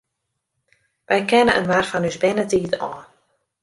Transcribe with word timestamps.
Wy 1.07 1.19
kenne 1.29 1.53
inoar 1.61 1.85
fan 1.89 2.07
ús 2.09 2.17
bernetiid 2.21 2.71
ôf. 2.87 2.99